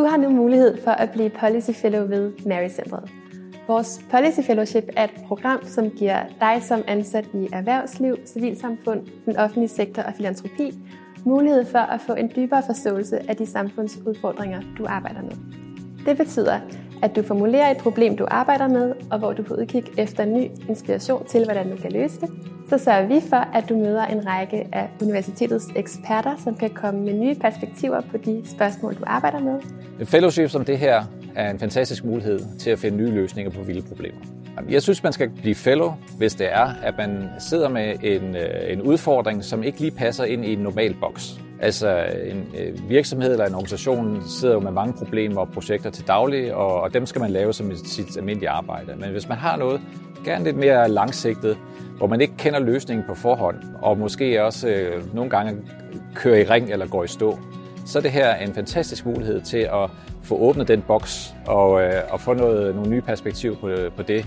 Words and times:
Du 0.00 0.04
har 0.04 0.16
nu 0.16 0.30
mulighed 0.30 0.82
for 0.84 0.90
at 0.90 1.10
blive 1.10 1.30
Policy 1.30 1.70
Fellow 1.70 2.06
ved 2.08 2.32
Mary 2.46 2.68
Centeret. 2.68 3.10
Vores 3.66 4.00
Policy 4.10 4.40
Fellowship 4.46 4.84
er 4.96 5.04
et 5.04 5.10
program, 5.26 5.64
som 5.64 5.90
giver 5.90 6.22
dig 6.40 6.62
som 6.62 6.82
ansat 6.86 7.28
i 7.34 7.48
erhvervsliv, 7.52 8.16
civilsamfund, 8.26 9.00
den 9.26 9.36
offentlige 9.36 9.68
sektor 9.68 10.02
og 10.02 10.12
filantropi 10.16 10.72
mulighed 11.24 11.64
for 11.64 11.78
at 11.78 12.00
få 12.00 12.14
en 12.14 12.30
dybere 12.36 12.62
forståelse 12.66 13.30
af 13.30 13.36
de 13.36 13.46
samfundsudfordringer, 13.46 14.60
du 14.78 14.86
arbejder 14.88 15.22
med. 15.22 15.36
Det 16.06 16.16
betyder, 16.16 16.60
at 17.02 17.16
du 17.16 17.22
formulerer 17.22 17.70
et 17.70 17.76
problem, 17.76 18.16
du 18.16 18.26
arbejder 18.30 18.68
med, 18.68 18.92
og 19.10 19.18
hvor 19.18 19.32
du 19.32 19.44
får 19.44 19.54
udkig 19.54 19.82
efter 19.98 20.24
ny 20.24 20.50
inspiration 20.68 21.26
til, 21.26 21.44
hvordan 21.44 21.70
du 21.70 21.76
kan 21.76 21.92
løse 21.92 22.20
det. 22.20 22.30
Så 22.68 22.78
sørger 22.78 23.06
vi 23.06 23.20
for, 23.28 23.36
at 23.36 23.68
du 23.68 23.76
møder 23.76 24.06
en 24.06 24.26
række 24.26 24.68
af 24.72 24.88
universitetets 25.02 25.66
eksperter, 25.76 26.36
som 26.44 26.56
kan 26.56 26.70
komme 26.70 27.00
med 27.00 27.12
nye 27.12 27.34
perspektiver 27.34 28.00
på 28.00 28.16
de 28.16 28.42
spørgsmål, 28.44 28.94
du 28.94 29.02
arbejder 29.06 29.40
med. 29.40 29.60
Et 30.00 30.08
fellowship 30.08 30.50
som 30.50 30.64
det 30.64 30.78
her 30.78 31.04
er 31.34 31.50
en 31.50 31.58
fantastisk 31.58 32.04
mulighed 32.04 32.40
til 32.58 32.70
at 32.70 32.78
finde 32.78 32.96
nye 32.96 33.10
løsninger 33.10 33.52
på 33.52 33.62
vilde 33.62 33.82
problemer. 33.82 34.18
Jeg 34.68 34.82
synes, 34.82 35.02
man 35.02 35.12
skal 35.12 35.30
blive 35.30 35.54
fellow, 35.54 35.92
hvis 36.18 36.34
det 36.34 36.52
er, 36.52 36.74
at 36.82 36.94
man 36.98 37.28
sidder 37.38 37.68
med 37.68 37.94
en, 38.02 38.36
øh, 38.36 38.72
en 38.72 38.82
udfordring, 38.82 39.44
som 39.44 39.62
ikke 39.62 39.80
lige 39.80 39.90
passer 39.90 40.24
ind 40.24 40.44
i 40.44 40.52
en 40.52 40.58
normal 40.58 40.96
boks. 41.00 41.40
Altså 41.62 42.06
en 42.24 42.54
øh, 42.58 42.90
virksomhed 42.90 43.32
eller 43.32 43.46
en 43.46 43.54
organisation 43.54 44.22
sidder 44.26 44.54
jo 44.54 44.60
med 44.60 44.70
mange 44.70 44.92
problemer 44.92 45.40
og 45.40 45.48
projekter 45.48 45.90
til 45.90 46.06
daglig, 46.06 46.54
og, 46.54 46.80
og 46.80 46.94
dem 46.94 47.06
skal 47.06 47.20
man 47.20 47.30
lave 47.30 47.52
som 47.52 47.76
sit 47.76 48.16
almindelige 48.16 48.50
arbejde. 48.50 48.96
Men 48.96 49.10
hvis 49.10 49.28
man 49.28 49.38
har 49.38 49.56
noget, 49.56 49.80
gerne 50.24 50.44
lidt 50.44 50.56
mere 50.56 50.88
langsigtet, 50.88 51.58
hvor 51.96 52.06
man 52.06 52.20
ikke 52.20 52.34
kender 52.38 52.58
løsningen 52.58 53.06
på 53.08 53.14
forhånd, 53.14 53.56
og 53.82 53.98
måske 53.98 54.44
også 54.44 54.68
øh, 54.68 55.14
nogle 55.14 55.30
gange 55.30 55.56
kører 56.14 56.38
i 56.38 56.44
ring 56.44 56.72
eller 56.72 56.86
går 56.86 57.04
i 57.04 57.08
stå, 57.08 57.38
så 57.86 57.98
er 57.98 58.02
det 58.02 58.10
her 58.10 58.34
en 58.34 58.54
fantastisk 58.54 59.06
mulighed 59.06 59.40
til 59.40 59.58
at 59.58 59.90
få 60.22 60.36
åbnet 60.36 60.68
den 60.68 60.82
boks 60.82 61.34
og, 61.46 61.82
øh, 61.82 62.02
og 62.10 62.20
få 62.20 62.34
noget, 62.34 62.74
nogle 62.74 62.90
nye 62.90 63.00
perspektiver 63.00 63.56
på, 63.56 63.70
på 63.96 64.02
det 64.02 64.26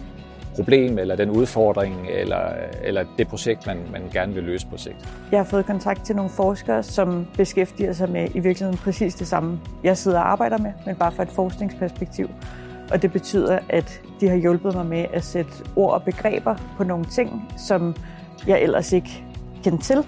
problem, 0.56 0.98
eller 0.98 1.16
den 1.16 1.30
udfordring, 1.30 2.08
eller, 2.10 2.42
eller 2.84 3.06
det 3.18 3.28
projekt, 3.28 3.68
man, 3.68 3.78
man 3.92 4.02
gerne 4.14 4.34
vil 4.34 4.44
løse 4.44 4.68
på 4.68 4.78
sigt. 4.78 4.96
Jeg 5.32 5.40
har 5.40 5.46
fået 5.46 5.66
kontakt 5.66 6.06
til 6.06 6.16
nogle 6.16 6.32
forskere, 6.32 6.84
som 6.84 7.28
beskæftiger 7.38 7.94
sig 7.94 8.10
med 8.10 8.28
i 8.36 8.40
virkeligheden 8.40 8.78
præcis 8.78 9.16
det 9.16 9.28
samme, 9.28 9.60
jeg 9.84 9.98
sidder 9.98 10.20
og 10.20 10.32
arbejder 10.32 10.58
med, 10.58 10.72
men 10.86 10.96
bare 10.96 11.12
fra 11.12 11.24
et 11.24 11.30
forskningsperspektiv. 11.30 12.30
Og 12.92 13.02
det 13.02 13.12
betyder, 13.12 13.60
at 13.70 14.02
de 14.20 14.30
har 14.30 14.36
hjulpet 14.36 14.76
mig 14.76 14.86
med 14.86 15.06
at 15.14 15.24
sætte 15.24 15.52
ord 15.76 15.94
og 15.94 16.04
begreber 16.04 16.56
på 16.78 16.84
nogle 16.84 17.06
ting, 17.06 17.50
som 17.58 17.96
jeg 18.48 18.62
ellers 18.62 18.94
ikke 18.94 19.24
kendte 19.64 19.84
til, 19.84 20.06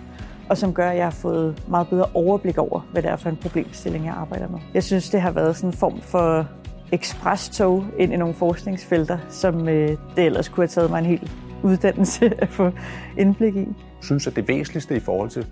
og 0.49 0.57
som 0.57 0.73
gør, 0.73 0.89
at 0.89 0.97
jeg 0.97 1.05
har 1.05 1.11
fået 1.11 1.63
meget 1.67 1.87
bedre 1.89 2.05
overblik 2.13 2.57
over, 2.57 2.79
hvad 2.91 3.01
det 3.01 3.11
er 3.11 3.15
for 3.15 3.29
en 3.29 3.37
problemstilling, 3.37 4.05
jeg 4.05 4.13
arbejder 4.13 4.47
med. 4.47 4.59
Jeg 4.73 4.83
synes, 4.83 5.09
det 5.09 5.21
har 5.21 5.31
været 5.31 5.55
sådan 5.55 5.69
en 5.69 5.73
form 5.73 6.01
for 6.01 6.47
ekspresstog 6.91 7.85
ind 7.97 8.13
i 8.13 8.15
nogle 8.15 8.33
forskningsfelter, 8.33 9.17
som 9.29 9.69
øh, 9.69 9.89
det 10.15 10.25
ellers 10.25 10.49
kunne 10.49 10.61
have 10.61 10.67
taget 10.67 10.89
mig 10.89 10.99
en 10.99 11.05
hel 11.05 11.31
uddannelse 11.63 12.41
at 12.41 12.49
få 12.49 12.71
indblik 13.17 13.55
i. 13.55 13.59
Jeg 13.59 13.67
synes, 14.01 14.27
at 14.27 14.35
det 14.35 14.47
væsentligste 14.47 14.95
i 14.95 14.99
forhold 14.99 15.29
til 15.29 15.45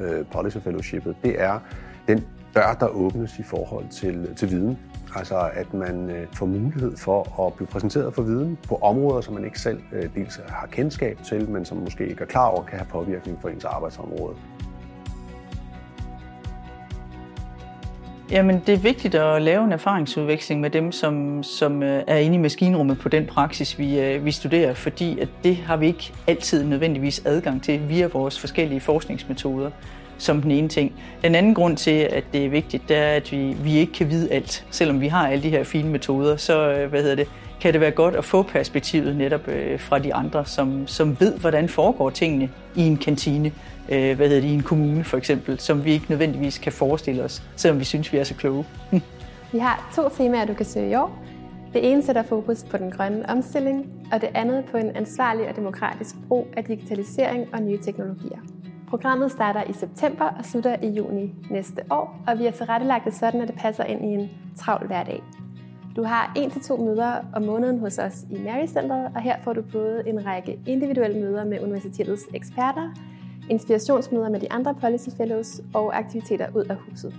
øh, 0.00 0.24
Policy 0.32 0.56
Fellowshipet, 0.56 1.16
det 1.22 1.42
er 1.42 1.58
den 2.08 2.24
dør, 2.54 2.76
der 2.80 2.86
åbnes 2.86 3.38
i 3.38 3.42
forhold 3.42 3.88
til, 3.88 4.34
til 4.36 4.50
viden. 4.50 4.78
Altså 5.16 5.50
at 5.52 5.74
man 5.74 6.10
øh, 6.10 6.26
får 6.32 6.46
mulighed 6.46 6.96
for 6.96 7.46
at 7.46 7.54
blive 7.54 7.66
præsenteret 7.66 8.14
for 8.14 8.22
viden 8.22 8.58
på 8.68 8.76
områder, 8.76 9.20
som 9.20 9.34
man 9.34 9.44
ikke 9.44 9.60
selv 9.60 9.80
øh, 9.92 10.14
dels 10.14 10.40
har 10.48 10.66
kendskab 10.66 11.18
til, 11.24 11.50
men 11.50 11.64
som 11.64 11.76
måske 11.76 12.06
ikke 12.08 12.22
er 12.22 12.26
klar 12.26 12.46
over, 12.46 12.64
kan 12.64 12.78
have 12.78 12.88
påvirkning 12.90 13.38
for 13.40 13.48
ens 13.48 13.64
arbejdsområde. 13.64 14.34
Jamen, 18.30 18.62
det 18.66 18.74
er 18.74 18.78
vigtigt 18.78 19.14
at 19.14 19.42
lave 19.42 19.64
en 19.64 19.72
erfaringsudveksling 19.72 20.60
med 20.60 20.70
dem, 20.70 20.92
som, 20.92 21.42
som 21.42 21.82
øh, 21.82 22.02
er 22.06 22.16
inde 22.16 22.34
i 22.34 22.38
maskinrummet 22.38 22.98
på 22.98 23.08
den 23.08 23.26
praksis, 23.26 23.78
vi, 23.78 24.00
øh, 24.00 24.24
vi 24.24 24.30
studerer, 24.30 24.74
fordi 24.74 25.18
at 25.18 25.28
det 25.44 25.56
har 25.56 25.76
vi 25.76 25.86
ikke 25.86 26.12
altid 26.26 26.64
nødvendigvis 26.64 27.22
adgang 27.24 27.62
til 27.62 27.88
via 27.88 28.06
vores 28.06 28.40
forskellige 28.40 28.80
forskningsmetoder 28.80 29.70
som 30.18 30.42
den 30.42 30.50
ene 30.50 30.68
ting. 30.68 30.92
Den 31.22 31.34
anden 31.34 31.54
grund 31.54 31.76
til, 31.76 31.90
at 31.90 32.24
det 32.32 32.44
er 32.44 32.48
vigtigt, 32.48 32.88
det 32.88 32.96
er, 32.96 33.08
at 33.08 33.32
vi, 33.32 33.56
vi 33.62 33.76
ikke 33.76 33.92
kan 33.92 34.10
vide 34.10 34.32
alt. 34.32 34.66
Selvom 34.70 35.00
vi 35.00 35.08
har 35.08 35.28
alle 35.28 35.42
de 35.42 35.50
her 35.50 35.64
fine 35.64 35.88
metoder, 35.88 36.36
så 36.36 36.70
øh, 36.70 36.90
hvad 36.90 37.02
hedder 37.02 37.16
det, 37.16 37.28
kan 37.64 37.72
det 37.72 37.80
være 37.80 37.90
godt 37.90 38.16
at 38.16 38.24
få 38.24 38.42
perspektivet 38.42 39.16
netop 39.16 39.48
øh, 39.48 39.80
fra 39.80 39.98
de 39.98 40.14
andre, 40.14 40.46
som, 40.46 40.86
som 40.86 41.20
ved, 41.20 41.38
hvordan 41.38 41.68
foregår 41.68 42.10
tingene 42.10 42.50
i 42.76 42.86
en 42.86 42.96
kantine, 42.96 43.52
øh, 43.88 44.16
hvad 44.16 44.28
hedder 44.28 44.40
det, 44.40 44.48
i 44.48 44.54
en 44.54 44.62
kommune 44.62 45.04
for 45.04 45.16
eksempel, 45.16 45.60
som 45.60 45.84
vi 45.84 45.92
ikke 45.92 46.06
nødvendigvis 46.08 46.58
kan 46.58 46.72
forestille 46.72 47.22
os, 47.22 47.42
selvom 47.56 47.78
vi 47.78 47.84
synes, 47.84 48.12
vi 48.12 48.18
er 48.18 48.24
så 48.24 48.34
kloge. 48.34 48.64
Hm. 48.90 49.00
vi 49.52 49.58
har 49.58 49.92
to 49.96 50.08
temaer, 50.08 50.44
du 50.44 50.54
kan 50.54 50.66
søge 50.66 50.90
i 50.90 50.94
år. 50.94 51.18
Det 51.72 51.92
ene 51.92 52.02
sætter 52.02 52.22
fokus 52.22 52.64
på 52.70 52.76
den 52.76 52.90
grønne 52.90 53.30
omstilling, 53.30 53.86
og 54.12 54.20
det 54.20 54.28
andet 54.34 54.64
på 54.64 54.76
en 54.76 54.96
ansvarlig 54.96 55.48
og 55.48 55.56
demokratisk 55.56 56.14
brug 56.28 56.46
af 56.56 56.64
digitalisering 56.64 57.46
og 57.52 57.62
nye 57.62 57.78
teknologier. 57.82 58.38
Programmet 58.88 59.30
starter 59.30 59.62
i 59.68 59.72
september 59.72 60.24
og 60.24 60.44
slutter 60.44 60.76
i 60.82 60.88
juni 60.88 61.34
næste 61.50 61.82
år, 61.90 62.24
og 62.26 62.38
vi 62.38 62.44
har 62.44 62.50
tilrettelagt 62.50 63.04
det 63.04 63.14
sådan, 63.14 63.40
at 63.40 63.48
det 63.48 63.56
passer 63.56 63.84
ind 63.84 64.04
i 64.04 64.08
en 64.08 64.30
travl 64.56 64.86
hverdag. 64.86 65.22
Du 65.96 66.02
har 66.02 66.32
en 66.36 66.50
til 66.50 66.60
to 66.62 66.76
møder 66.76 67.12
om 67.32 67.42
måneden 67.42 67.78
hos 67.78 67.98
os 67.98 68.26
i 68.30 68.38
Mary 68.38 68.66
Centeret, 68.66 69.10
og 69.14 69.22
her 69.22 69.36
får 69.44 69.52
du 69.52 69.62
både 69.72 70.02
en 70.06 70.26
række 70.26 70.58
individuelle 70.66 71.20
møder 71.20 71.44
med 71.44 71.60
universitetets 71.60 72.22
eksperter, 72.34 72.94
inspirationsmøder 73.50 74.28
med 74.28 74.40
de 74.40 74.52
andre 74.52 74.74
Policy 74.74 75.08
Fellows 75.16 75.60
og 75.74 75.98
aktiviteter 75.98 76.46
ud 76.54 76.64
af 76.64 76.76
huset. 76.76 77.14